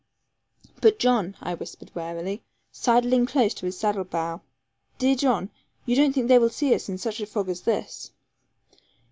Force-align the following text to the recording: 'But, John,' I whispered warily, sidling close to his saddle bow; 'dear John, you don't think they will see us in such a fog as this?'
'But, 0.81 0.97
John,' 0.97 1.37
I 1.41 1.53
whispered 1.53 1.91
warily, 1.93 2.41
sidling 2.71 3.27
close 3.27 3.53
to 3.53 3.67
his 3.67 3.77
saddle 3.77 4.03
bow; 4.03 4.41
'dear 4.97 5.15
John, 5.15 5.51
you 5.85 5.95
don't 5.95 6.11
think 6.13 6.27
they 6.27 6.39
will 6.39 6.49
see 6.49 6.73
us 6.73 6.89
in 6.89 6.97
such 6.97 7.21
a 7.21 7.27
fog 7.27 7.49
as 7.49 7.61
this?' 7.61 8.09